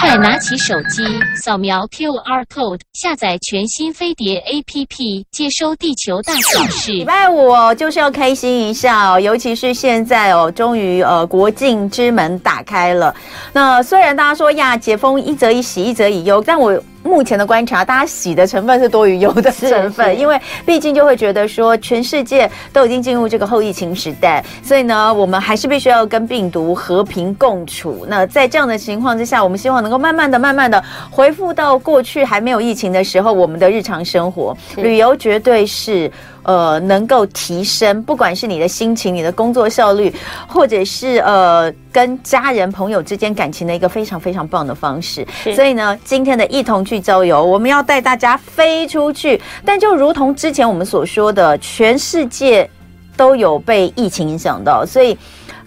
[0.00, 1.02] 快拿起手机，
[1.42, 6.92] 扫描 QR code，下载全新飞碟 APP，接收地球大小事。
[6.92, 13.14] 礼拜五，就是要开心一下哦，尤其是现在哦，终于呃国境之门打开了。
[13.52, 16.80] 那虽然大家说呀，解封一则以喜，一则以忧，但我。
[17.08, 28.06] 目前的观察，大家喜的成分是多于忧的 成分，因为毕竟就会觉得说，全世界都已经进入这个后疫情时代，所以呢，我们还是必须要跟病毒和平共处。
[28.08, 36.10] 那在这样的情况之下，我们希望能够慢慢的、慢慢的恢复到过去还没有疫情的时候，我们的日常生活，旅游绝对是。
[36.42, 40.12] 呃，能够提升，不管是你的心情、你的工作效率，
[40.46, 45.26] 或者是呃跟家人朋友之间感情的一个非常非常棒的方式。
[45.54, 49.40] 所以呢，今天的一同去郊游，我们要带大家飞出去。
[49.64, 52.68] 但就如同之前我们所说的，全世界
[53.16, 55.16] 都有被疫情影响到，所以。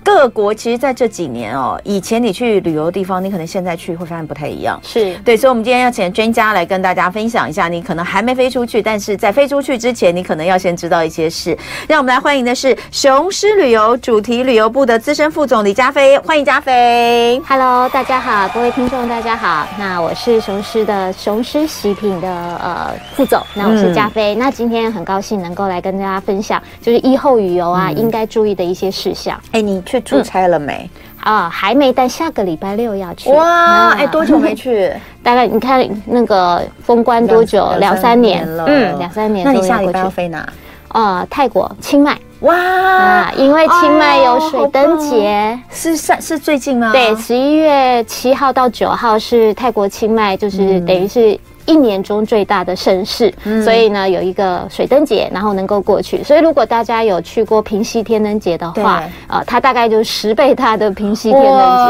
[0.04, 4.80] 各国其实在这几年哦，以前你去旅游的地方，你可能现在去会发现不太一样。
[4.84, 11.56] 是对，所以，我们今天要请专家来跟大家分享一下，你可能还没飞出去，但是在飞出去之前，你可能要先知道一些事。
[11.88, 17.40] 让我们来欢迎的是雄狮旅游主题旅游部的资深副总李佳飞，欢迎佳飞。
[17.48, 19.68] Hello，大家好，各位听众大家好。
[19.78, 24.36] 那我是雄狮的雄狮喜品的呃副总，那我是佳飞。
[24.36, 29.40] 嗯、那今天很高兴能够来跟大家分享，就是疫后旅游啊、嗯、应该注意的一些事项。
[29.52, 29.80] 哎，你。
[29.92, 30.90] 去出差了没？
[31.24, 33.30] 嗯、啊，还没，但下个礼拜六要去。
[33.32, 34.92] 哇，哎、啊，多久没去？
[35.22, 37.72] 大概你看那个封关多久？
[37.80, 39.46] 两三年了，嗯，两三年。
[39.46, 40.48] 那你下礼拜要飞哪？
[40.90, 42.18] 呃，泰国清迈。
[42.42, 46.92] 哇、啊，因为清迈有水灯节，是上是最近吗？
[46.92, 51.40] 对，十一月七号到九号是泰国清迈，就是等于是。
[51.66, 56.24] 一年中最大的盛事，嗯、所以呢，有一个水灯节，然后能够过去。
[56.24, 58.94] 所以如果大家有去过平溪天灯节的话，
[59.28, 61.86] 啊、呃，它大概就是十倍它的平溪天灯节。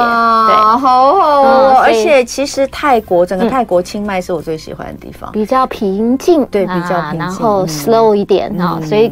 [0.47, 1.73] 对，好好哦。
[1.75, 9.11] 嗯、而且其实泰国整个泰国清迈是我最喜欢的地方，比较平静，对，比较平静，然后 slow 一点啊、嗯，所以。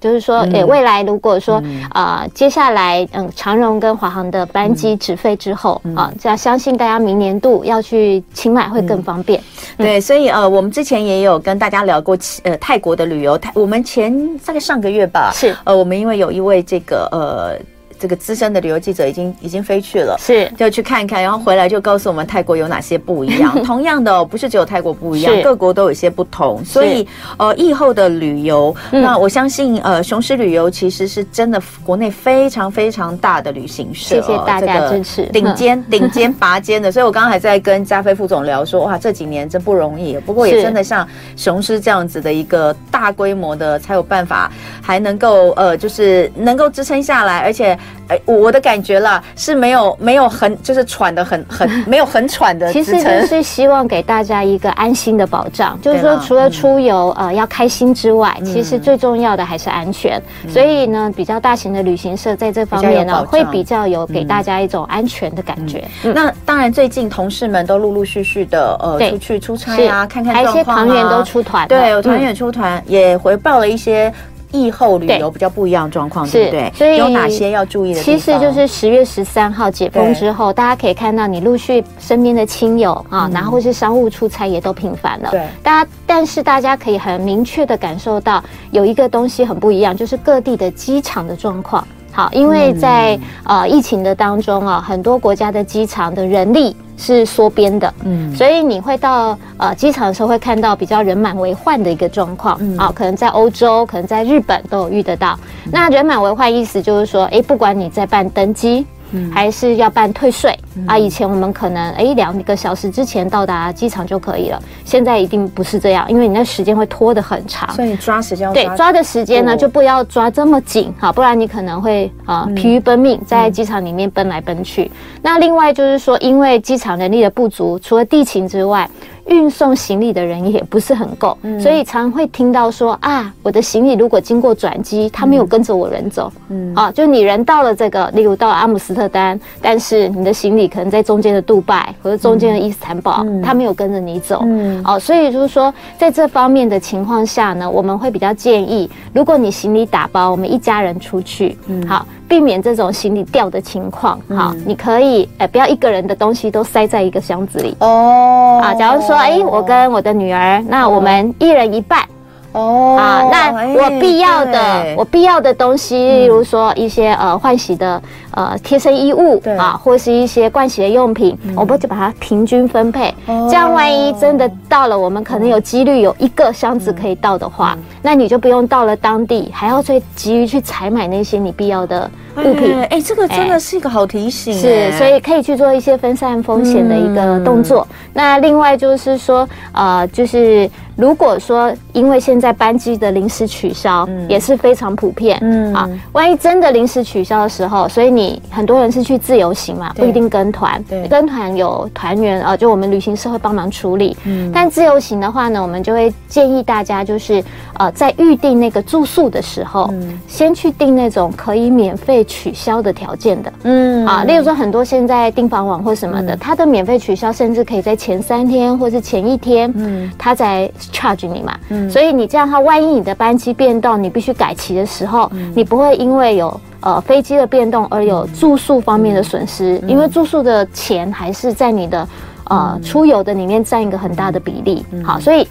[0.00, 1.84] 就是说，诶、欸，未来如果说啊、嗯。
[1.94, 9.40] 呃，接下来嗯，长荣跟华航的班机直飞之后、嗯、啊，这样相信大家明年度要去清迈会更方便。
[9.76, 15.54] 嗯、对，所以呃，我们之前也有跟大家聊过呃泰国的旅游，泰我们前大概上个月吧，是。
[15.64, 17.79] 呃，我们因为有一位这个呃。
[18.00, 23.52] 这个资深的旅游记者已经已经飞去了，是就去看一看，然后回来就告诉我们泰国有哪些不一样。
[23.62, 26.64] 同样的，不是只有泰国不一样，各国都有一些不同。
[26.64, 27.06] 所以，
[27.36, 36.90] 呃，疫后的旅游，那我相信，呃，雄狮旅游其实是真的国内非常非常大的旅行社，谢谢大家支持，顶尖 顶尖拔尖的。
[36.90, 40.16] 所以我刚刚还在跟加菲副总聊说，哇，这几年真不容易。
[40.18, 41.06] 不过也真的像
[41.36, 44.50] 雄狮这样子的一个大规模的，才有办法
[44.80, 47.78] 还能够呃，就是能够支撑下来，而且。
[48.08, 52.72] 哎，我的感觉啦是没有没有很就是喘的很很 没有很喘的。
[52.72, 60.20] 其实就是希望给大家一个安心的保障，就是说除了出游、嗯、呃要开心之外，其实最重要的还是安全。
[60.44, 65.84] 嗯、所以呢，比较大型的旅行社在这方面呢，会比较有给大家一种安全的感觉。
[66.02, 74.12] 那当然，最近同事们都陆陆续续的呃出去出差啊，看看啊，还有一些团员都出团，对，有团员出团、嗯、也回报了一些。
[74.52, 76.72] 疫后旅游比较不一样的状况，对不对？
[76.74, 78.00] 所以有哪些要注意的？
[78.00, 85.30] 其实就是十月十三号解封之后，大家可以看到你陆续身边的亲友啊，然后或是商务出差也都频繁了。
[85.30, 91.86] 对，大家但是大家可以很明确的感受到有一个东西很不一样，就是各地的机场的状况。
[92.12, 96.76] 好，因为在呃疫情的当中啊，很多国家的机场的人力。
[97.02, 105.34] 是缩编的，嗯，所以你会到呃机场的时候会看到比较人满为患的一个状况，嗯，啊，可能在欧洲，可能在日本都有遇得到。
[105.64, 108.84] 嗯、那人满为患意思就是说，哎，不管你在办登机。
[109.32, 110.98] 还是要办退税、嗯、啊！
[110.98, 117.72] 以前我们可能哎两个小时之前到达机场就可以了，现在一定不是这样，因为你那时间会拖得很长。
[117.74, 124.84] 所以你抓时间，对，抓的时间呢就不要抓这么紧哈，不然你可能会啊疲于奔命，在机场里面奔来奔去。
[124.84, 124.90] 嗯、
[125.22, 128.88] 那另外就是说，因为机场人力的不足，除了地勤之外。
[129.26, 152.06] 运送行李的人也不是很够，嗯，所以常会听到说啊，我的行李如果经过转机，他没有跟着我人走，嗯，啊，就你人到了这个，例如到阿姆斯特丹，但是你的行李可能在中间的杜拜或者中间的伊斯坦堡，嗯，他没有跟着你走，嗯，哦，所以就是说，在这方面的情况下呢，我们会比较建议，如果你行李打包，我们一家人出去，嗯，好。
[152.30, 157.74] 避免这种行李掉的情况，好、嗯，你可以，哎、欸，不要一个人的东西都塞在一个箱子里。
[157.80, 158.60] 哦。
[158.62, 162.06] 啊，假如说，哎、欸，我跟我的女儿，那我们一人一半，哦
[162.52, 168.02] 啊，那我必要的我必要的东西，例如说一些呃换洗的
[168.32, 173.14] 呃贴身衣物啊，或是一些盥洗的用品，我们就把它平均分配。
[173.26, 182.82] 这样万一真的到了，我们可能有几率有一个箱子可以到的话，那你就不用到了当地还要最急于去采买那些你必要的物品。
[182.90, 187.86] 哎，这个真的是一个好提醒，是，所以可以去做一些分散风险的一个动作。
[188.12, 190.68] 那另外就是说，呃，就是。
[191.00, 195.72] 如果说因为现在班机的临时取消，也是非常普遍，嗯。
[195.72, 207.42] 啊，万一真的临时取消的时候，所以你很多人是去自由行嘛，不一定跟团，对，跟团有团员啊，就我们旅行社会帮忙处理，嗯，但自由行的话呢，我们就会建议大家就是
[207.74, 209.92] 呃，在预定那个住宿的时候，
[210.28, 214.06] 先去订那种可以免费取消的条件的，嗯。
[214.06, 220.70] 啊，例如说很多现在订房网或什么的，它的免费取消甚至可以在前三天或是前一天，嗯，它在。
[220.90, 232.08] Charge 你嘛，嗯，所以你这样的话，万一你的班机变动，你必须改期的时候，嗯、你不会因为有呃飞机的变动而有住宿方面的损失，嗯、因为住宿的钱还是在你的
[232.44, 235.46] 呃出游的里面占一个很大的比例，嗯、好，所以。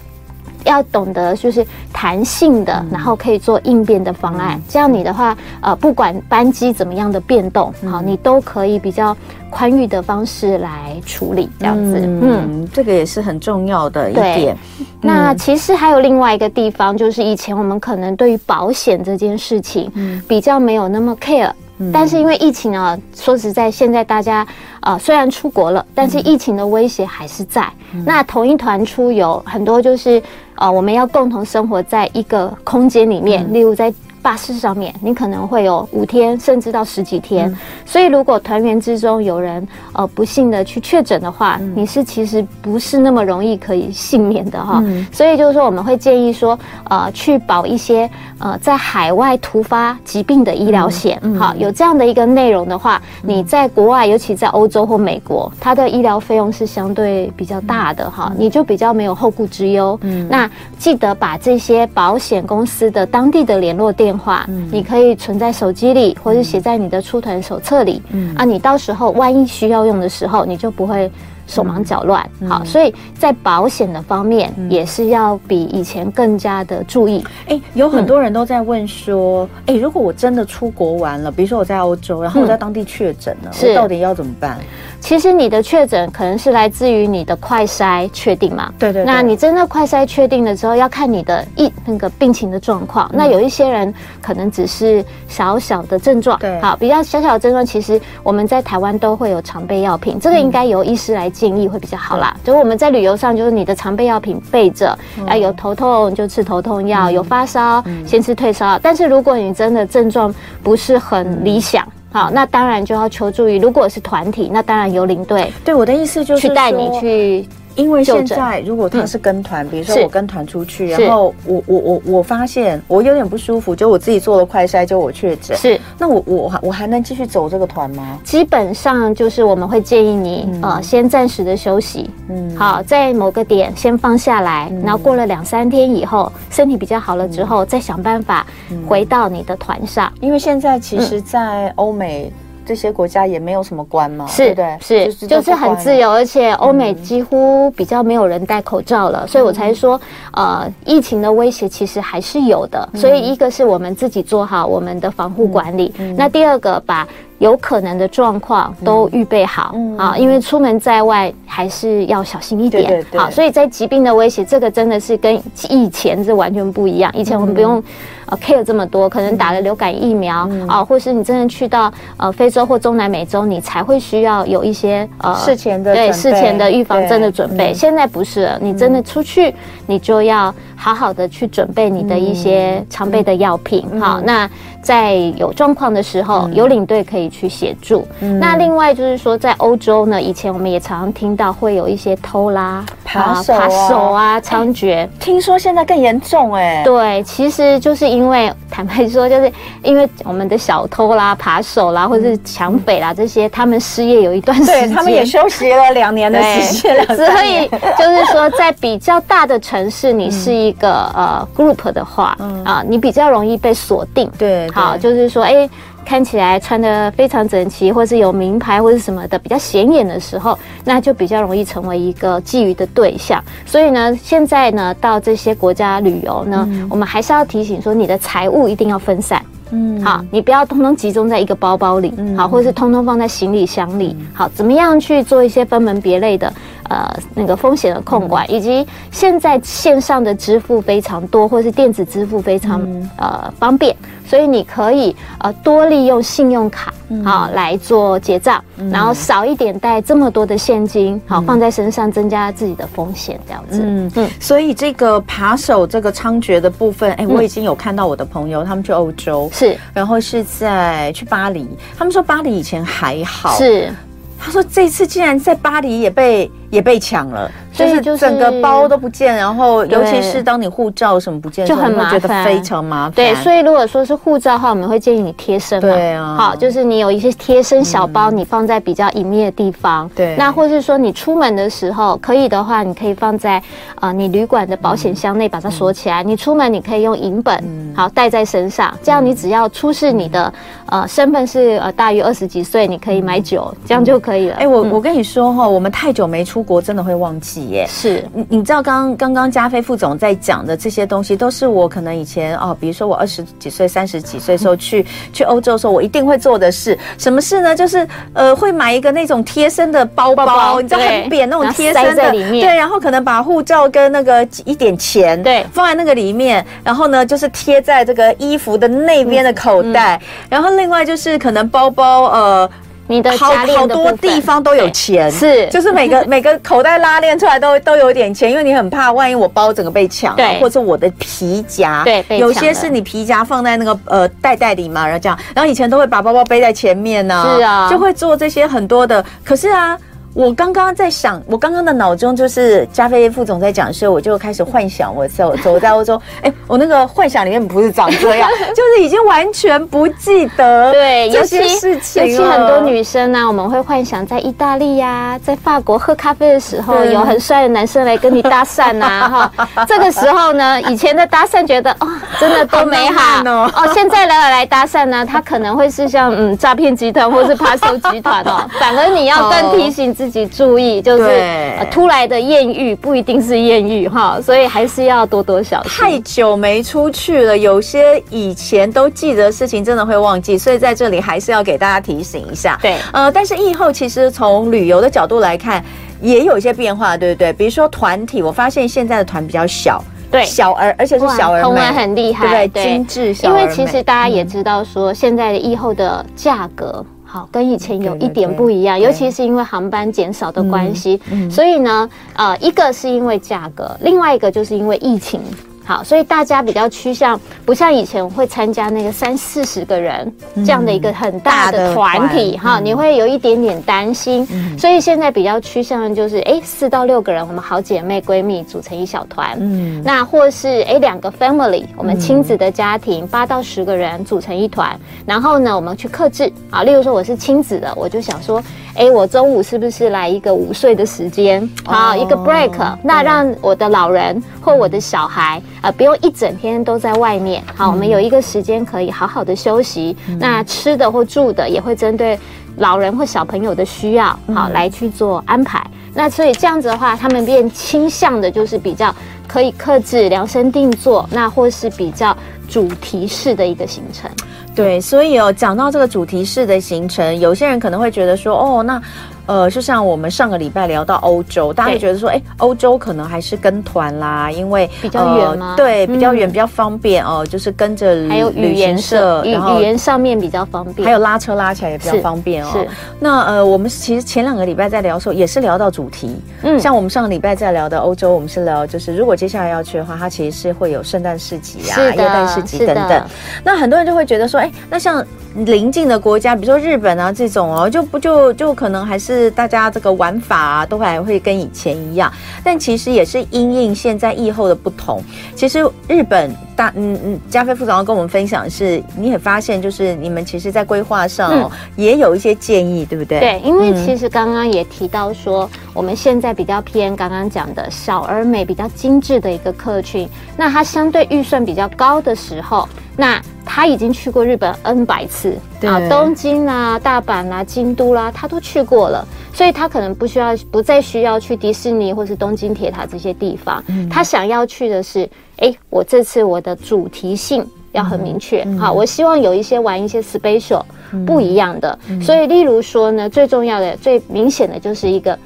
[0.64, 4.60] 要懂得就是弹性的，然后可以做应变的方案。
[4.68, 9.16] 这样你的话，呃，不管班机怎么样的变动，好，你都可以比较
[9.48, 11.48] 宽裕的方式来处理。
[11.58, 14.56] 这样子，嗯，这个也是很重要的一点。
[15.00, 19.90] 那其实还有另外一个地方，就是以前我们可能对于保险这件事情，
[20.28, 21.50] 比较没有那么 care。
[21.90, 24.46] 但是因为疫情啊，说实在，现在大家
[24.82, 27.66] 呃虽然出国了，但是疫情的威胁还是在。
[28.04, 30.22] 那同一团出游，很多就是
[30.60, 33.92] 呃我们要共同生活在一个空间里面，例如在。
[34.22, 37.50] 巴士上面，你可能会有五天，甚至到十几天。
[37.50, 37.56] 嗯、
[37.86, 44.82] 所以，如果团员之中有人呃不幸的去确诊的话，嗯、你是其实不是那么容易可以幸免的哈。
[44.84, 48.08] 嗯、所以就是说，我们会建议说，呃，去保一些
[48.38, 51.20] 呃在海外突发疾病的医疗险。
[51.38, 59.98] 好，有这样的一个内容的话，嗯、你在国外，尤其在欧洲或美国，它的医疗费用是相对比较大的哈，嗯、你就比较没有后顾之忧。
[60.02, 64.09] 嗯，那记得把这些保险公司的当地的联络电。
[64.10, 68.02] 电话，你可以存在手机里，或者写在你的出团手册里。
[68.10, 68.34] 嗯。
[68.34, 71.08] 啊，你到时候万一需要用的时候，你就不会
[71.50, 72.26] 手忙脚乱。
[72.48, 77.24] 好，所以在保险的方面，也是要比以前更加的注意。
[77.48, 84.58] 哎，有很多人都在问说，哎，如果我真的出国玩了，比如说我在欧洲，然后我在当地确诊了，我到底要怎么办？
[85.00, 88.72] 其实你的确诊可能是来自于你的快筛确定嘛？
[88.78, 89.04] 对对。
[89.04, 93.10] 那你真的快筛确定了之后，要看你的一那个病情的状况。
[93.12, 102.36] 那有一些人可能只是小小的症状，对，好，比较小小的症状，其实我们在台湾都会有常备药品，这个应该由医师来建议会比较好啦。
[102.44, 104.96] 就是我们在旅游上，就是你的常备药品备着，
[105.26, 108.78] 啊，有头痛就吃头痛药，有发烧先吃退烧药。
[108.82, 111.86] 但是如果你真的症状不是很理想。
[112.12, 115.52] 好，那当然就要求助于，如果是团体，那当然由领队。
[115.64, 117.48] 对，我的意思就是去带你去。
[117.76, 125.56] 因为现在如果他是跟团，比如说我跟团出去，然后我我我我发现我有点不舒服，就我自己做了快筛，就我确诊。
[125.56, 128.18] 是，那我我我还能继续走这个团吗？
[128.24, 138.46] 基本上就是我们会建议你呃先暂时的休息，嗯，好，在某个点先放下来，然后过了两三天以后，身体比较好了之后，再想办法
[138.86, 140.12] 回到你的团上。
[140.20, 142.32] 因为现在其实，在欧美。
[142.66, 150.00] 这些国家也没有什么关嘛，是对，是就是很自由，而且欧美几乎比较没有人戴口罩了，所以我才说，
[150.32, 152.88] 呃，疫情的威胁其实还是有的。
[152.94, 157.06] 所以一个是我们自己做好我们的防护管理，那第二个把
[157.40, 163.04] 有可能的状况都预备好啊，因为出门在外还是要小心一点。
[163.16, 167.10] 好，所以在疾病的威胁，这个真的是跟以前是完全不一样。
[167.12, 167.82] 以前我们不用。
[168.26, 177.74] 呃，care 这么多，可能打了流感疫苗啊，或是你真的去到呃非洲或中南美洲，你才会需要有一些呃事前的对事前的预防针的准备。
[177.74, 179.52] 现在不是了，你真的出去，
[179.84, 183.84] 你就要好好的去准备你的一些常备的药品。
[183.98, 184.48] 好，那
[184.80, 188.06] 在有状况的时候，有领队可以去协助。
[188.38, 195.08] 那另外就是说，在欧洲呢，以前我们也常常听到会有一些偷拉、扒手啊猖獗。
[195.18, 196.82] 听说现在更严重哎。
[196.84, 198.20] 对，其实就是因。
[198.20, 199.50] 因为坦白说，就是
[199.82, 207.66] 因为我们的小偷啦、扒手啦，或者是抢匪啦这些，他们失业有一段时间，对，他们也休息了两年的时间，所以
[207.98, 214.30] 就是说，在比较大的城市，你是一个呃 group 的话，啊，你比较容易被锁定。
[214.36, 215.68] 对，好，就是说，哎。
[216.10, 223.40] 看起来穿的非常整齐，或是有名牌或是什么的比较显眼的时候，那就比较容易成为一个觊觎的对象。
[223.64, 229.40] 所以呢，现在呢到这些国家旅游呢，嗯、我们还是要提醒说，你的财物一定要分散。
[229.70, 236.52] 嗯，好，你不要通通集中在一个包包里，嗯、好，或者是通通放在行李箱里，嗯、好，怎么样去做一些分门别类的，
[236.90, 246.92] 呃，那个风险的控管，嗯、以及现在线上的支付非常多，或是电子支付非常、嗯、呃方便，所以你可以呃多利用信用卡。
[247.24, 253.80] 好，来做结账，然后少一点带这么多的现金，好放在身上，增加自己的风险，这样子。
[253.82, 254.30] 嗯嗯。
[254.38, 261.68] 所以这个扒手这个猖獗的部分，哎，我已经有看到我的朋友他们去欧洲，是，然后是在去巴黎，
[261.98, 263.92] 他们说巴黎以前还好，是，
[264.38, 267.50] 他说这次竟然在巴黎也被也被抢了。
[267.72, 273.12] 就是整个包都不见，然后尤其是当你护照什么不见，就很麻烦，非常麻烦。
[273.12, 275.88] 对，所以如果说是护照的话，我们会建议你贴身嘛。
[275.88, 276.36] 对啊。
[276.36, 280.10] 好，就是你有一些贴身小包，你放在比较隐秘的地方。
[280.14, 280.36] 对。
[280.36, 283.62] 那或是说你出门的时候，可以的话，你可以放在
[283.94, 286.22] 啊你旅馆的保险箱内，把它锁起来。
[286.22, 287.64] 你出门你可以用银本，
[287.96, 290.52] 好带在身上，这样你只要出示你的
[290.86, 294.56] 呃身份是呃大于二十几岁，你可以买酒，这样就可以了。
[294.56, 297.86] 哎，我我跟你说哈，我们太久没出国，真的会忘记耶。
[297.88, 306.98] 是你，你知道刚刚刚加菲副总在讲的这些东西，都是我可能以前哦，比如说我二十几岁、三十几岁时候去去欧洲的时候，我一定会做的事。
[307.18, 307.74] 什么事呢？
[307.74, 322.70] 就是呃，会买一个那种贴身的包包，包包你知道很扁那种贴身的，里面对，然后可能把护照跟那个一点钱对放在那个里面，然后呢就是贴在这个衣服的那边的口袋，嗯嗯、然后另外就是可能包包呃。
[323.10, 339.98] 你的好好多地方都有钱，是，就是每个 每个口袋拉链出来都都有点钱，因为你很怕万一我包整个被抢，对，或者我的皮夹，对，有些是你皮夹放在那个呃袋袋里嘛，然后这样，然后以前都会把包包背在前面呢，是啊，就会做这些很多的，可是啊。
[340.32, 352.24] 我刚刚在想，我刚刚的脑中就是加菲副总在讲的时候，我就开始幻想我走 走在欧洲，哎，我那个幻想里面不是长这样， 就是已经完全不记得对这些事情。
[352.24, 362.06] 尤其很多女生呢、啊，我们会幻想在意大利呀、啊，在法国喝咖啡的时候，有很帅的男生来跟你搭讪呐， 哈，这个时候呢，以前的搭讪觉得哦，
[362.38, 370.14] 真的多美好哦，哦，现在来来搭讪呢，他可能会是像嗯诈骗集团或是扒手集团哦，反而你要更提醒。
[370.20, 375.90] 自己注意，就是呃，突来的艳遇不一定是艳遇哈，所以还是要多多小心。
[375.90, 382.78] 太久没出去了，有些以前都记得的事情，真的会忘记，所以在这里还是要给大家提醒一下。
[382.82, 385.82] 对，呃，但是疫后其实从旅游的角度来看，
[386.20, 387.50] 也有一些变化，对不对？
[387.54, 392.82] 比如说团体，我发现现在的团比较小，对，小而而且是小而美，很厉害，对？
[392.84, 393.48] 精致小。
[393.48, 397.02] 因为其实大家也知道说，现在的以后的价格。
[397.32, 405.40] 好，跟以前有一点不一样，尤其是因为航班减少的关系，所以呢，呃，一个是因为价格，另外一个就是因为疫情。
[405.84, 414.46] 好，所以大家比较趋向不像以前会参加那个三四十个人这样的一个很大的团体哈，你会有一点点担心。
[414.78, 419.56] 所以现在比较趋向的就是哎四到六个人，我们好姐妹闺蜜组成一小团。
[419.58, 428.62] 嗯，那或是哎两个 family，我们亲子的家庭八到十个人组成一团，然后呢我们去克制啊，例如说我是亲子的，我就想说。
[429.00, 431.66] 哎，我中午是不是来一个午睡的时间？
[431.86, 437.62] 好，一个 break，那让我的老人或我的小孩啊，不用一整天都在外面。
[437.74, 440.14] 好，我们有一个时间可以好好的休息。
[440.38, 442.38] 那吃的或住的也会针对
[442.76, 445.82] 老人或小朋友的需要，好来去做安排。
[446.12, 449.14] 那所以这样子的话，他们变倾向的就是比较
[449.48, 452.36] 可以克制量身定做，那或是比较
[452.70, 454.30] 主题式的一个行程。
[454.74, 459.02] 对，所以哦，讲到这个主题式的行程，有些人可能会觉得说，哦，那。
[459.46, 465.74] 呃，就像我们上个礼拜聊到欧洲，大家会觉得说，哎，欧洲可能还是跟团啦，因为比较远吗？
[465.76, 472.70] 对，比较远，比较方便哦，就是跟着还有语言社，然后语言上面比较方便，还有拉车拉起来也比较方便哦。
[472.72, 472.88] 是。
[473.18, 483.26] 那呃，我们其实前两个礼拜在聊的时候，也是聊到主题，嗯，像我们上个礼拜在聊的欧洲，我们是聊就是如果接下来要去的话，它其实是会有圣诞市集啊、耶诞市集等等。
[483.64, 485.24] 那很多人就会觉得说，哎，那像。
[485.66, 492.32] 邻近的国家，比如说日本啊这种哦，就不就就可能还是大家这个玩法啊，都还会跟以前一样。
[492.64, 495.22] 但其实也是因应现在疫后的不同。
[495.54, 503.38] 其实日本大嗯嗯，加菲副总要跟我们分享的是，你也发现就是你们其实在规划上哦，也有一些建议，对不对？
[503.40, 513.40] 对，因为其实刚刚也提到说，我们现在比较偏刚刚讲的小而美、比较精致的一个客群，那它相对预算比较高的时候，那。
[513.72, 523.82] 他已经去过日本 N 百次啊，东京啊、大阪、啊、京都啦、啊，他都去过了，所以他可能不需要，不再需要去迪士尼或是东京铁塔这些地方。
[523.86, 525.20] 嗯、他想要去的是，
[525.58, 531.96] 哎、欸，我这次我的主题性要很明确，嗯、好，我希望有一些玩一些 special、嗯、不一样的。
[532.08, 535.38] 嗯、所以，例如说呢，最重要的、最明显的就是一个。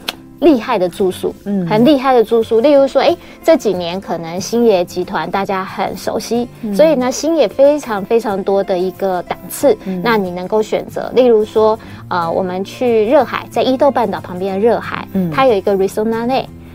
[0.44, 2.60] 厉害的住宿，嗯，很厉害的住宿。
[2.60, 11.10] 例如说，哎，这几年可能星野集团大家很熟悉，嗯、所以呢，星野非常非常多的一个档次，嗯、那你能够选择。
[11.14, 15.74] 例如说，呃，我们去热海，在伊豆半岛旁边的热海，嗯，它有一个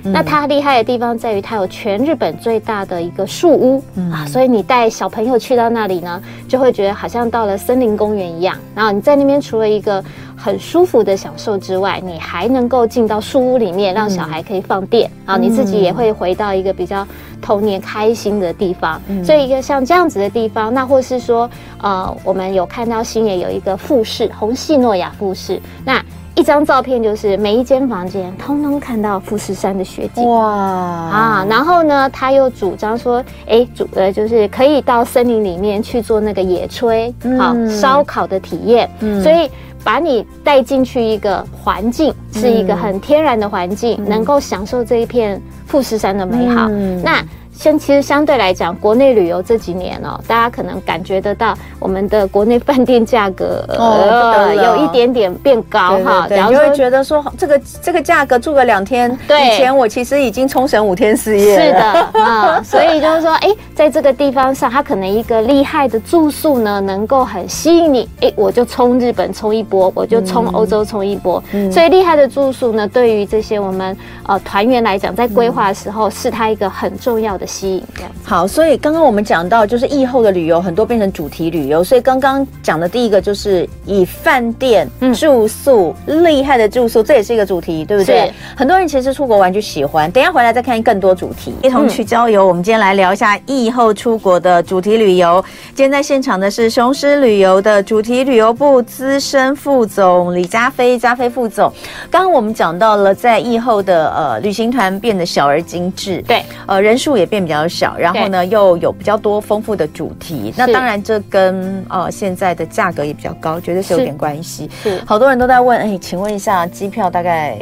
[0.03, 8.55] 那它厉害的地方在于，它有全日本最大的一个树屋、嗯、啊，所以你带小朋友去到那里呢，就会觉得好像到了森林公园一样。
[8.73, 10.03] 然后你在那边除了一个
[10.35, 17.05] 很舒服的享受之外，你还能够进到树屋里面，让小孩可以放电啊，嗯、你自己也会回到一个比较
[17.41, 19.01] 童年开心的地方。
[19.07, 21.49] 嗯、所以一个像这样子的地方，那或是说，
[21.81, 26.01] 呃，我们有看到星野有一个富士红系诺亚富士，那。
[26.39, 31.45] 一张照片就是每一间房间通通看到富士山的雪景哇啊！
[31.49, 38.89] 然后呢，他又主张说，哎，主呃就是可以到森林里面去做那个野炊，好烧烤的体验。
[39.01, 39.51] 嗯，所以
[39.83, 46.69] 把你带进去一个环境，是一个很天然的环境，能够享受这一片富士山的美好。
[47.03, 47.21] 那。
[47.59, 56.25] 相其实相对来讲，国内旅游这几年哦，大家可能感觉得到我们的国内饭店价格呃有一点点变高哈。
[56.29, 61.59] 然后你会觉得说这个这个价格住个两天，对，以前我其实已经冲绳五天四夜。
[61.59, 68.07] 是的啊， 所以就是说，哎，在这个地方上，它可能一个厉害的住宿呢，能够很吸引你。
[68.21, 71.43] 哎，我就冲日本冲一波，我就冲欧洲冲一波。
[71.69, 73.97] 所以厉害的住宿呢，对于这些我们
[74.27, 77.48] 呃团员来讲，在规划的时候，是它一个很重要的。
[77.49, 84.87] 吸引这样好，所以刚刚我们讲到，就是疫后的旅游很多变成主题旅游，所以刚刚讲的第一个就是以饭店
[85.19, 88.27] 住宿厉、嗯、害的住宿，这也是一个主题，对不对？
[88.27, 92.45] 是很多人其实出国玩就喜欢，等一下回来再看更多主题，一同去郊游。
[92.45, 95.43] 嗯、我们今天来聊一下疫后出国的主题旅游。
[95.69, 101.73] 今天在现场的是雄狮旅游的主题旅游部资深副总李佳飞，佳飞副总。
[102.11, 107.38] 刚刚我们讲到了在疫后的呃旅行团变得小而精致，对，呃人数也变。
[107.43, 114.69] 比较小，然后呢，又有比较多丰富的主题，那当然这跟呃现在的价格也比较高，绝对是有点关系。
[114.83, 117.57] 是，好多人都在问，哎，请问一下，机票大概？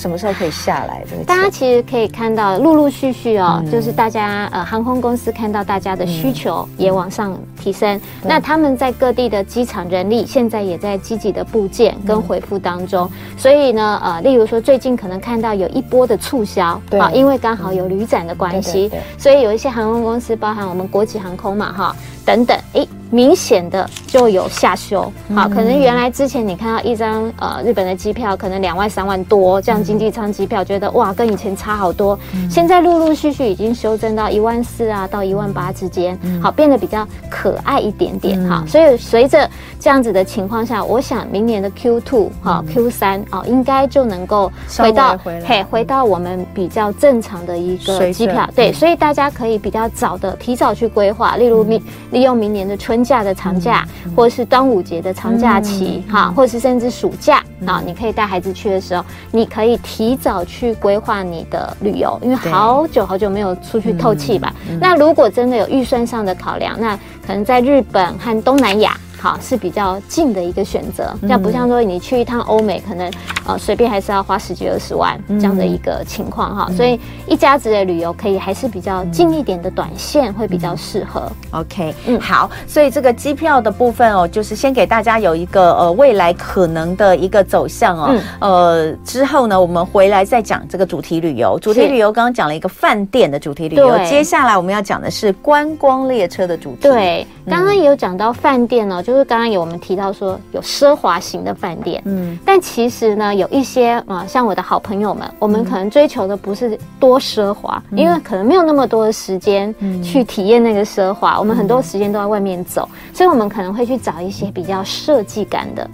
[0.00, 1.04] 什么时候可以下来？
[1.10, 16.98] 这个大家其实可以看到，陆陆续续哦，嗯、就是大家呃航空公司看到大家的需求也往上提升，嗯、那他们在各地的机场人力现在也在积极的部件跟回复当中，嗯、所以呢呃，例如说最近可能看到有一波的促销，对。
[16.98, 21.96] 啊，因为刚好有旅展的关系，对对对，所以有一些航空公司，包含我们国际航空嘛哈
[22.30, 22.86] 等等，诶。
[23.12, 32.16] 明显的就有下修，好，可能原来之前你看到一张呃日本的机票可能两万三万多，这样经济舱机票觉得哇跟以前差好多，
[32.48, 51.64] 现在陆陆续续已经修正到一万四啊到一万八之间，好，变得比较可爱一点点哈，所以随着这样子的情况下，我想明年的 Q two 哈 Q 三啊应该就能够回到嘿回到我们比较正常的一个机票，对，所以大家可以比较早的提早去规划，例如
[52.12, 53.00] 利利用明年的春。
[53.02, 59.02] 假的长假，或者是端午节的长假期，哈，或者是甚至暑假啊，你可以带孩子去的时候，
[59.32, 64.54] 你可以提早去规划你的旅游，因为好久好久没有出去透气吧。
[64.78, 66.94] 那如果真的有预算上的考量，那
[67.26, 68.94] 可能在日本和东南亚。
[69.20, 73.12] 好，是比较近的一个选择，要不像说你去一趟欧美，可能
[73.46, 81.30] 呃随便还是要花十几二十万这样的一个情况哈，嗯、所以一家子的旅游可以还是比较近一点的短线会比较适合。
[81.50, 91.58] OK，嗯，好，所以这个机票的部分哦，就是先给大家有一个呃未来可能的一个走向哦，嗯、呃之后呢，我们回来再讲这个主题旅游。
[91.60, 96.82] 主题旅游刚刚讲了一个饭店的主题旅游，接下来我们要讲的是观光列车的主题。
[96.82, 115.88] 对，刚刚也有讲到饭店哦，就是刚刚有我们提到说有奢华型的饭店，嗯，但其实呢，有一些啊，像我的好朋友们，我们可能追求的不是多奢华，嗯、因为可能没有那么多的时间去体验那个奢华，嗯、我们很多时间都在外面走，所以我们可能会去找一些比较设计感的，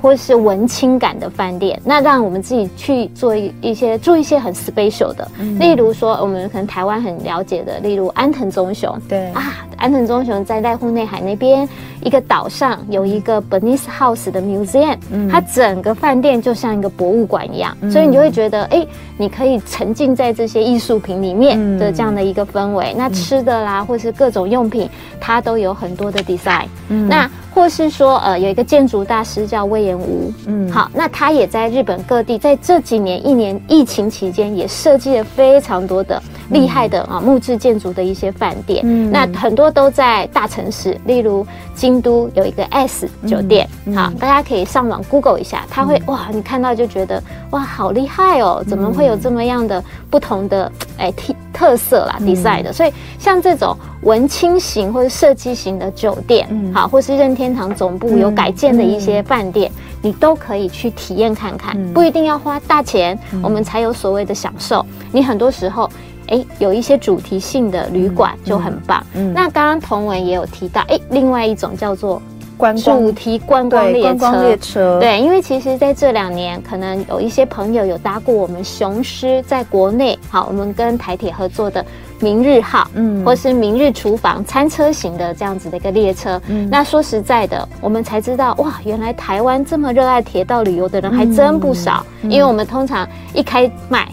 [0.00, 9.30] 或者是文青感的饭店，那让我们自己去做一一些做一些很 special 的，嗯、例如说我们可能台湾很了解的，例如安藤忠雄，对。
[9.32, 9.54] 啊。
[9.76, 11.68] 安藤忠雄在濑户内海那边
[12.04, 22.92] 一个岛上有一个 Bernice House 的 museum，嗯，它整个饭店就像一个博物馆一样，嗯、所以你就会觉得，哎、欸，你可以沉浸在这些艺术品里面的这样的一个氛围。
[22.92, 24.88] 嗯、那吃的啦，或是各种用品，
[25.18, 26.66] 它都有很多的 design。
[26.88, 36.22] 嗯，那或是说，呃，有一个建筑大师叫隈研吾，嗯，好，那他也在日本各地，在这几年一年疫情期间，也设计了非常多的。
[36.50, 59.70] 厉害的啊，木质建筑的一些饭店，嗯，那很多都在大城市，例如京都有一个 S 酒店，嗯、好，大家可以上网 Google 一下，它会、嗯、哇，你看到就觉得哇，好厉害哦，怎么会有这么样的不同的哎特特色啦，design 的，所以像这种文青型或者设计型的酒店，嗯，好，或是任天堂总部有改建的一些饭店，
[60.02, 65.88] 你都可以去体验看看，嗯、不一定要花大钱，嗯、我们才有所谓的享受，你很多时候。
[66.28, 69.04] 哎，有一些主题性的旅馆就很棒。
[69.14, 72.20] 嗯，那刚刚同文也有提到，哎，另外一种叫做
[72.56, 74.14] 观光主题观光列车。
[74.14, 75.00] 观光列车。
[75.00, 81.84] 对，因为其实在这两年，可能有一些朋友有搭过我们雄狮在国内，好，我们跟台铁合作的
[82.20, 86.40] 明日号，嗯，或是明日厨房餐车型的这样子的一个列车。
[86.48, 92.04] 嗯，那说实在的，我们才知道，哇，原来台湾这么热爱铁道旅游的人还真不少。
[92.22, 94.08] 嗯，因为我们通常一开卖。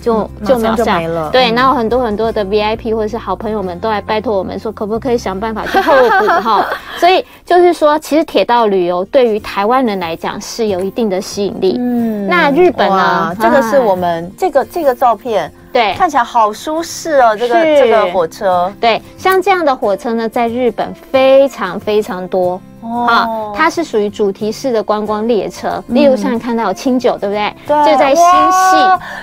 [0.00, 6.66] 就就秒杀了，对，然后很多很多的 VIP 或者是好朋友们都来拜托我们说，可不可以想办法去候补哈？
[6.96, 11.76] 所以就是说，其实铁道旅游对于台湾人来讲是有一定的吸引力。
[11.78, 13.36] 嗯，那日本呢？
[13.38, 17.36] 这个是我们这个这个照片，对，看起来好舒适哦。
[17.36, 22.60] 这个这个火车，对，像这样的火车呢，在日本非常非常多。
[22.82, 27.54] 哦，它是属于主题式的观光列车，例如像看到有清酒，对不对？
[27.66, 28.76] 对，就在新系，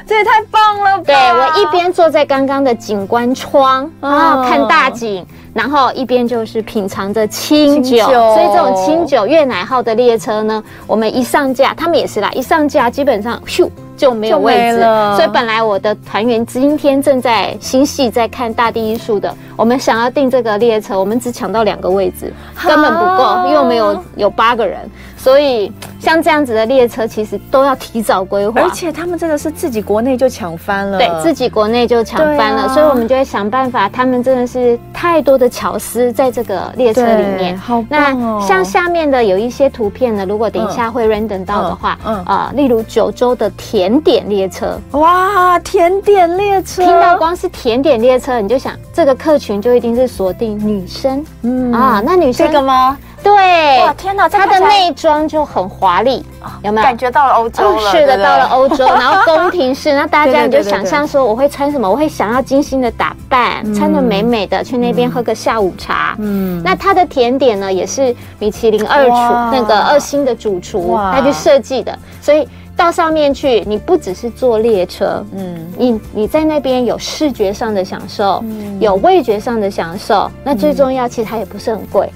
[0.05, 1.03] 这也太棒了吧！
[1.03, 7.97] 对，我一边坐在刚刚的景观窗啊，看大景，然后一边就是品尝着清酒。
[8.05, 13.67] 所以这种清酒越奶号的列车呢，我们一上架，他们也是啦，一上架基本上咻。
[13.97, 14.81] 就没有位置，
[15.15, 22.31] 所以本来我的团员今天正在新戏在看大地艺术的，我们想要订这个列车，我们只抢到两个位置，
[22.65, 24.79] 根本不够，因为我们有有八个人。
[25.17, 28.61] 所以像这样子的列车，其实都要提早规划。
[28.61, 33.89] 而且他们真的是自己国内就抢翻了，对自己国内就抢翻了，啊、所以我们就会想办法。
[33.89, 37.57] 他们真的是太多的巧思在这个列车里面。
[37.57, 37.85] 好哦！
[37.89, 43.49] 那像下面的有一些图片呢，如果等一下会 random 到的话，嗯，嗯呃，例如九州的
[43.87, 52.97] 甜点列车，哇，甜点列车，听到光是甜点列车，你就想这个客群就一定是锁定女生，嗯啊，那女生这个吗？
[53.23, 56.25] 对，哇天哪，它的内装就很华丽，
[56.63, 56.85] 有没有？
[56.85, 57.91] 感觉到了欧洲了？
[57.91, 61.89] 是的，到了欧洲，然后宫廷式， 那大家你就想象说，我会穿什么？
[61.89, 66.13] 我会想要精心的打扮，穿的美美的去那边喝个下午茶。
[66.19, 78.41] 嗯，那它的甜点呢，也是米其林二厨那个二星的主厨他去设计的，所以到上面去，你不只是坐列车，嗯，你你在那边有视觉上的享受，
[78.79, 82.07] 有味觉上的享受，那最重要，其实它也不是很贵。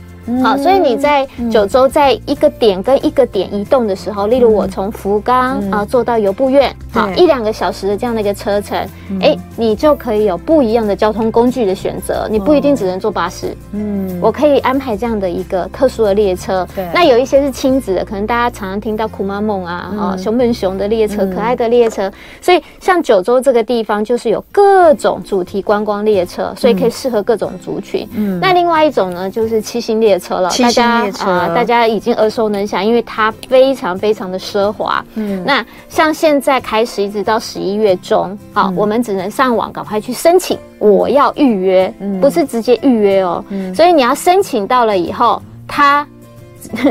[0.44, 8.78] 好，所以你在九州，在一个点跟一个点移动的时候，例如我从福冈啊坐到游步院，好一两个小时的这样的一个车程，
[9.22, 16.68] 哎，你就可以有不一样的交通工具的选择，你不一定只能坐巴士，嗯，我可以安排这样的一个特殊的列车。
[16.76, 28.08] 对，那有一些是亲子的，可能大家常常听到库妈梦啊，啊熊本熊的列车，可爱的列车，所以像九州这个地方就是有各种主题观光列车，所以可以适合各种族群。
[28.16, 35.04] 嗯，那另外一种呢，就是七星列车了，大家啊、呃，大家已经耳熟能详，因为它非常非常的奢华。
[35.16, 43.44] 嗯，那像现在开始一直到十一月中，好，嗯、我们只能上网赶快去申请，我要预约，嗯、不是直接预约哦。
[43.50, 46.08] 嗯，所以你要申请到了以后，他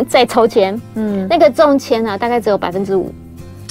[0.09, 3.13] 再 抽签，嗯，那个中签呢，大概只有百分之五。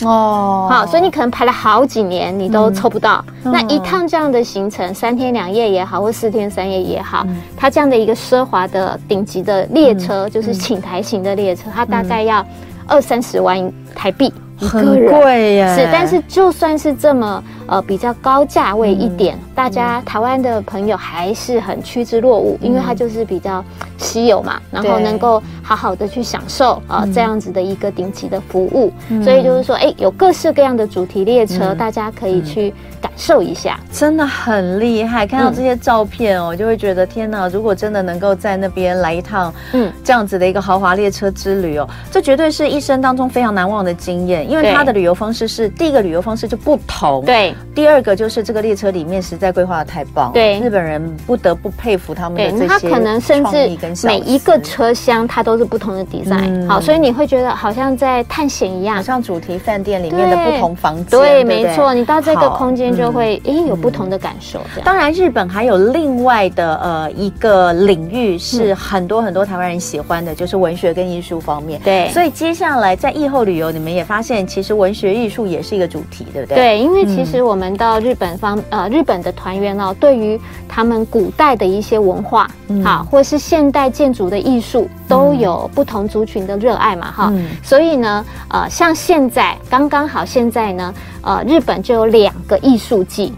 [0.06, 3.24] 哦，好，所以你可能排了好几年，你都抽不到。
[3.44, 12.46] 嗯、那一趟这样的行程，三天两夜也好，或四天三夜也好，嗯、它这样的一个奢华的顶级的列车，嗯、就是请台型的列车，嗯、它大概要
[12.88, 14.34] 二三十万台币。
[14.62, 23.64] 很贵耶，是，但是就算是这么呃比较高价位一点，嗯、大家台湾的朋友还是很趋之若鹜，嗯、因为它就是比较
[23.98, 35.28] 稀有嘛，然后能够好好的去享受啊、呃、这样子的一个顶级的服务，嗯、所以就是说，哎，有各式各样的主题列车，嗯、大家可以去感受一下，真的很厉害。
[35.28, 44.50] 看到这些照片哦，嗯、就会觉得天哪，如果真的能够在那边来一趟，嗯，这样子的一个豪华列车之旅哦，这绝对是一生当中非常难忘的经验。
[44.50, 53.70] 因为它的旅游方式是第一个旅游方式就不同，对，第二个就是这个列车里面实在规划的太棒，对，日本人不得不佩服他们的这些他可能甚至
[54.04, 64.60] 每一个车厢它都是不同的 design，好，所以你会觉得好像在探险一样，好像主题饭店里面的不同房间，对，没错，你到这个空间就会诶有不同的感受。
[64.84, 71.80] 当然，日本还有另外的呃一个领域是很多很多台湾人喜欢的，就是文学跟艺术方面。
[71.84, 76.56] 对，所以接下来在疫后旅游，你们也发现其实文学艺术也是一个主题，对不对？
[76.56, 82.50] 对，因为其实我们到日本方呃日本的团员哦，对于他们古代的一些文化，
[82.84, 87.34] 好，或是现代建筑的艺术，都有不同族群的热爱嘛，哈。
[87.64, 93.34] 所以呢，呃，像现在刚刚好，现在呢，呃，日本就有两个艺术季。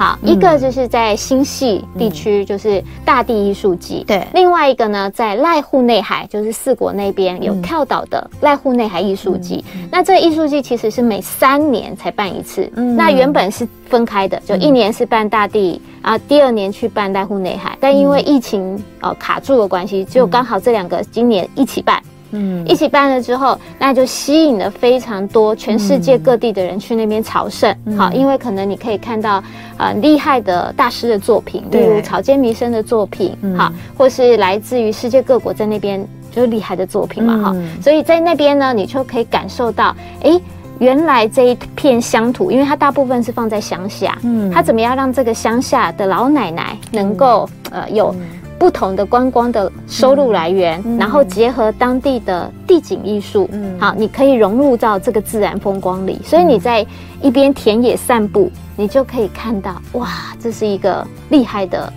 [0.00, 4.02] 好，一个就是在新系地区，就是大地艺术季。
[4.08, 9.62] 对，另外一个呢，在濑户内海，就是四国那边有跳岛的濑户内海艺术季。
[9.90, 12.66] 那这个艺术季其实是每三年才办一次。
[12.76, 17.76] 嗯，那原本是分开的，就一年是办大地，然后第二年去办濑户内海。
[17.78, 22.02] 但因为疫情呃卡住的关系，就刚好这两个今年一起办。
[22.32, 27.74] 嗯，一起办了之后，那就吸引了非常多全世界各地的人去那边朝圣。
[27.86, 29.42] 嗯、好，因为可能你可以看到
[29.78, 37.82] 呃厉害的大师的作品，例如草间弥生的作品，嗯、好，或是来自于世界各国在那边就是厉害的作品嘛，哈、嗯。
[37.82, 40.42] 所以在那边呢，你就可以感受到，哎、欸，
[40.78, 48.14] 原来这一片乡土，因为它大部分是放在乡下，嗯，它怎么样让这个乡下的老奶奶能够、嗯、呃有。
[48.60, 56.86] 不同的观光的收入来源，嗯、然后结合当地的地景艺术，嗯，好，你可以融入到这个自然风光里，所以你在
[57.22, 61.90] 一边田野散步，你就可以看到，哇，这是一个厉害的。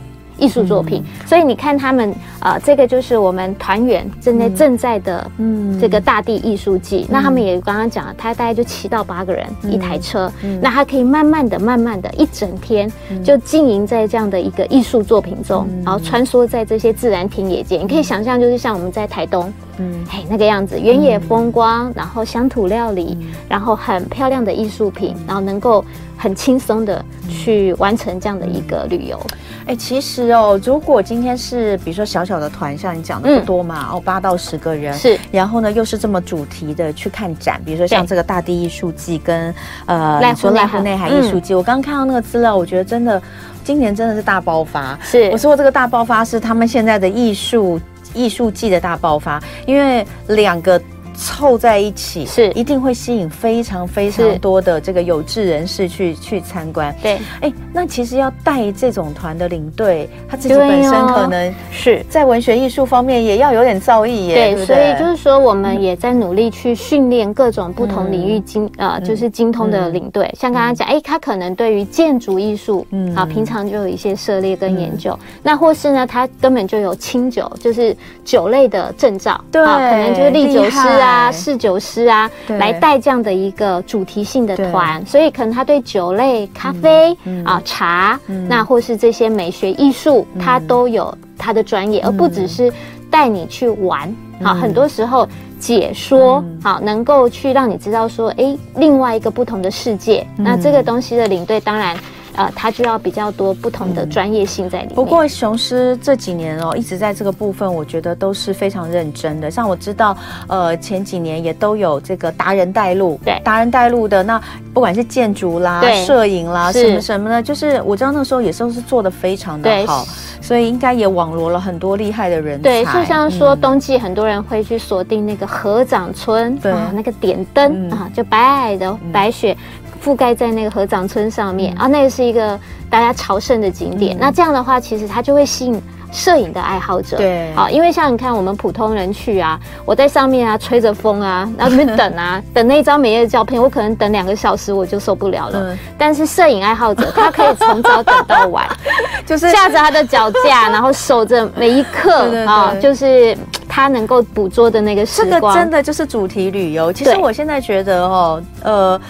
[0.44, 7.06] 艺术作品，嗯、所以你看他们，呃，这个就是我们团员正在正在的，嗯，这个大地艺术季。
[7.08, 12.92] 嗯、那他们也刚刚讲了，他大概就七到八个人一台车，嗯、那他可以慢慢的、慢慢的一整天
[13.24, 17.80] 就经营在这样的一个艺术作品中，嗯、然后穿梭在这些自然田野间。
[17.80, 25.84] 嗯、你可以想象，就是像我们在台东，嗯，嘿，那个样子，原野风光，然后乡土料理，嗯、然后很漂亮的艺术品，然后能够
[26.16, 29.20] 很轻松的去完成这样的一个旅游。
[29.66, 43.22] 哎、欸，其实哦，如果今天是比如说小小的团，像你讲的不多嘛，嗯、哦，八到十个人是，然后呢又是这么主题的去看展，比如说像这个大地艺术季跟对呃，你说濑户内海艺术季，嗯、我刚刚看到那个资料，我觉得真的
[43.64, 45.00] 今年真的是大爆发。
[45.02, 47.80] 是，我说这个大爆发是他们现在的艺术
[48.14, 50.82] 艺术季的大爆发，因为两个。
[51.16, 56.94] 凑在一起是一定会吸引非常非常多的这个有志人士去去参观。
[57.02, 64.56] 对，哎，那其实要带这种团的领队，他自己本身可能是在文学艺术方面也要有点造诣耶。
[64.56, 70.30] 对，所以就是说我们也在努力去训练各种不同领域精呃，就是精通的领队。
[70.40, 75.18] 像刚刚讲，哎，他可能对于建筑艺术，嗯，啊，平常就有一些涉猎跟研究。
[75.42, 77.96] 那或是呢，他根本就有清酒，就是
[78.26, 81.03] 酒类的证照，对，可能就是历酒师啊。
[81.04, 92.72] 啊，侍酒师啊，来带这样的一个主题性的团，所以可能他对酒类、咖啡、嗯、啊茶，嗯、那或是这些美学艺术，嗯、他都有他的专业，嗯、而不只是
[93.12, 94.02] 带你去玩。
[94.42, 95.28] 好、嗯，很多时候
[95.60, 100.26] 解说好，能够去让你知道说，哎，另外一个不同的世界。
[100.38, 101.96] 嗯、那这个东西的领队当然。
[102.36, 104.96] 呃，他就要比较多不同的专业性在里面。
[104.96, 109.50] 不过雄狮这几年哦，一直在这个部分，我觉得都是非常认真的。
[109.52, 110.18] 像我知道，
[110.48, 114.42] 呃，前几年也都有这个达人带路，对，达人带路的那
[114.74, 120.06] 不管是建筑啦、摄影啦，什么什么的，就是我知道那时候也都是做的非常的好，
[120.42, 122.64] 所以应该也网罗了很多厉害的人才。
[122.64, 129.56] 对，就像说冬季很多人会去锁定那个河掌村，啊，那个点灯啊，就白矮的白雪。
[130.04, 134.18] 覆盖在那个合掌村上面，啊，那个是一个大家朝圣的景点。
[134.20, 137.16] 那这样的话，其实它就会吸引摄影的爱好者。
[137.16, 145.78] 对，好，因为像你看，我们普通人去啊，我在上面啊，吹着风啊，然 后那边等啊，等那一张美丽的照片，我可能等两个小时我就受不了了。
[145.98, 148.68] 但是摄影爱好者，他可以从早等到晚，
[149.26, 153.38] 就是架着他的脚架， 然后守着每一刻啊，就是
[153.70, 155.32] 他能够捕捉的那个时光。
[155.32, 156.92] 这个真的就是主题旅游。
[156.92, 159.02] 其实我现在觉得哦，呃。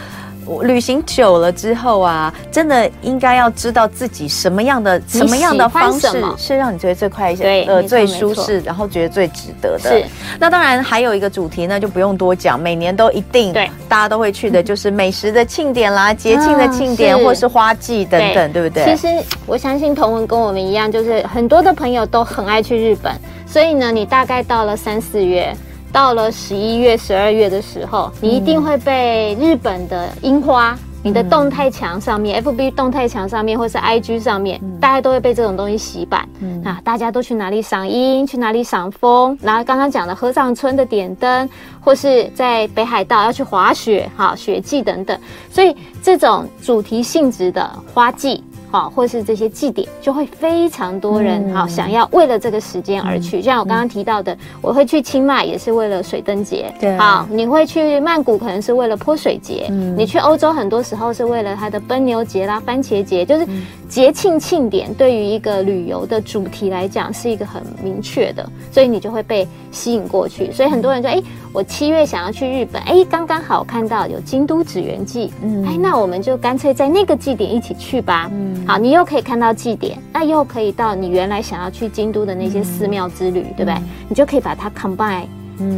[0.46, 9.90] 我旅行久了之后啊，真的应该要知道自己什么样的什么样的方式是让你觉得最快一些，呃，最舒适，然后觉得最值得的。
[9.90, 10.06] 是。
[10.40, 18.84] 那当然还有一个主题呢，就不用多讲，每年都一定对大家都会去的，就是美食的庆典啦、节庆的庆典，或是花季等等，对不对？
[18.86, 19.08] 其实
[19.46, 23.14] 我相信同文跟我们一样，就是很多的朋友都很爱去日本，
[23.46, 25.56] 所以呢，你大概到了三四月。
[25.94, 36.28] 到了十一月、十二月的时候，你一定会被日本的樱花你的动态墙上面、嗯、FB 动态墙上面，或是 IG 上面，嗯、大家都会被这种东西洗版。
[36.40, 41.48] 嗯、啊，大家都去哪里赏樱，去哪里赏枫，然后刚刚讲的河上村的点灯，
[41.80, 45.16] 或是在北海道要去滑雪，哈雪季等等。
[45.52, 48.44] 所以这种主题性质的花季。
[48.74, 53.38] 好，或是这些祭典，就会非常多人好、嗯、想要为了这个时间而去。
[53.38, 56.74] 嗯、像我刚刚提到的，嗯、我会去清迈也是为了水灯节。
[56.80, 59.68] 对，好，你会去曼谷可能是为了泼水节。
[59.70, 63.46] 嗯，你去欧洲很多时候是为了它的奔牛节啦、番茄节，就是
[63.88, 64.92] 节庆庆典。
[64.96, 70.52] 对于一个旅游的主题来讲，是一个很明确的，所以你就会被吸引过去。
[70.52, 78.28] 所以很多人说，哎、欸，我七月想要去日本，哎、欸，刚刚好看到有京都祇园祭，嗯，哎，那我们就干脆在那个祭点一起去吧。
[78.34, 78.66] 嗯。
[78.66, 83.74] 好，你又可以看到祭点，那又可以到你原来想要去京都的那些寺庙之旅，嗯、对不对？
[83.76, 85.28] 嗯、你就可以把它 combine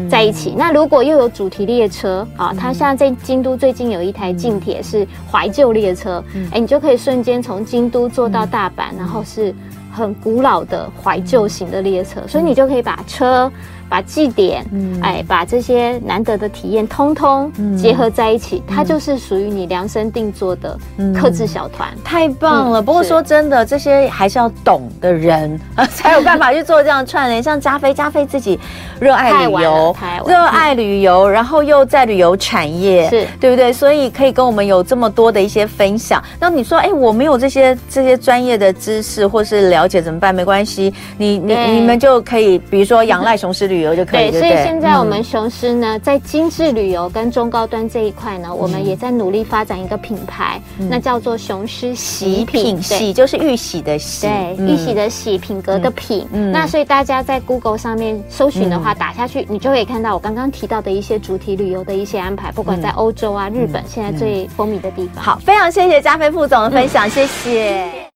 [0.09, 0.51] 在一起。
[0.51, 9.53] 嗯、那如果又有主题列车啊，它现在在京都最近有一台近铁是怀旧列车，哎、嗯欸，你就可以瞬间从京都坐到大阪，嗯、然后是
[9.91, 13.51] 很古老的怀旧型的列车，嗯、所以你就可以把车。
[13.89, 20.77] 把祭典，嗯，哎，把这些难得的体验通通结合在一起，嗯、它就是属于你量身定做的
[21.15, 22.81] 克制小团，嗯，太棒了。
[22.81, 25.59] 嗯、不过说真的，这些还是要懂的人
[25.93, 27.41] 才有办法去做这样串联。
[27.41, 28.59] 像加菲，加菲自己
[28.99, 29.95] 热爱旅游，
[30.25, 33.71] 热爱旅游，然后又在旅游产业，是对不对？
[33.71, 36.23] 所以可以跟我们有这么多的一些分享。
[36.39, 40.33] 那你说，哎，我没有这些这些专业的知识或是了解怎么办？
[40.33, 44.31] 没关系，你你你们就可以，比如说仰赖雄狮旅游就可以。
[44.31, 56.27] 对，所以现在我们雄狮呢，在精致旅游跟中高端这一块呢，我们也在努力发展一个品牌，那叫做雄狮喜品，喜就是玉玺的喜，对，玉玺的喜，品格的品。
[56.51, 65.23] 那所以大家在 Google 上面搜寻的话，打下去你就可以看到我刚刚提到的一些主题旅游的一些安排，不管在欧洲啊、日本，现在最风靡的地方。
[65.23, 68.14] 好，非常谢谢加菲副总的分享，谢谢。